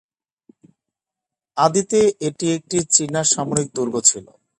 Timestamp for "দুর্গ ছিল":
3.75-4.25